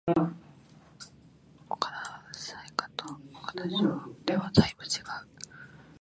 [1.69, 3.05] 岡田紗佳と
[3.35, 5.29] 岡田彰布ではだいぶ違う